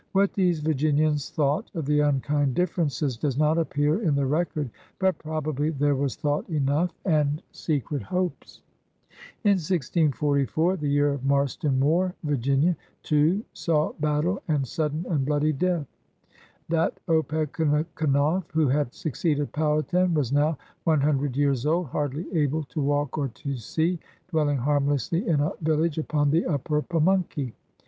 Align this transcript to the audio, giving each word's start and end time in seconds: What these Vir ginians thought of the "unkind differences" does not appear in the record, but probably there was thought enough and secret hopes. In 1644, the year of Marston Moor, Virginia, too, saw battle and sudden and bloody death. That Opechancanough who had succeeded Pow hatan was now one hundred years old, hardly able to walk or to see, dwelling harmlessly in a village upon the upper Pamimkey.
What 0.13 0.33
these 0.33 0.61
Vir 0.61 0.73
ginians 0.73 1.29
thought 1.31 1.69
of 1.75 1.85
the 1.85 1.99
"unkind 1.99 2.55
differences" 2.55 3.17
does 3.17 3.37
not 3.37 3.59
appear 3.59 4.01
in 4.01 4.15
the 4.15 4.25
record, 4.25 4.71
but 4.97 5.19
probably 5.19 5.69
there 5.69 5.93
was 5.93 6.15
thought 6.15 6.49
enough 6.49 6.89
and 7.05 7.43
secret 7.51 8.01
hopes. 8.01 8.63
In 9.43 9.59
1644, 9.61 10.77
the 10.77 10.87
year 10.87 11.13
of 11.13 11.23
Marston 11.23 11.77
Moor, 11.77 12.15
Virginia, 12.23 12.75
too, 13.03 13.45
saw 13.53 13.93
battle 13.99 14.41
and 14.47 14.67
sudden 14.67 15.05
and 15.07 15.23
bloody 15.23 15.53
death. 15.53 15.85
That 16.67 16.99
Opechancanough 17.07 18.45
who 18.53 18.69
had 18.69 18.95
succeeded 18.95 19.51
Pow 19.53 19.83
hatan 19.83 20.15
was 20.15 20.33
now 20.33 20.57
one 20.83 21.01
hundred 21.01 21.37
years 21.37 21.67
old, 21.67 21.89
hardly 21.89 22.25
able 22.35 22.63
to 22.63 22.81
walk 22.81 23.19
or 23.19 23.27
to 23.27 23.55
see, 23.55 23.99
dwelling 24.31 24.57
harmlessly 24.57 25.27
in 25.27 25.41
a 25.41 25.51
village 25.61 25.99
upon 25.99 26.31
the 26.31 26.47
upper 26.47 26.81
Pamimkey. 26.81 27.53